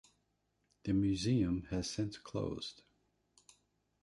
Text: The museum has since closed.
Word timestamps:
The 0.85 0.93
museum 0.93 1.67
has 1.69 1.87
since 1.87 2.17
closed. 2.17 2.81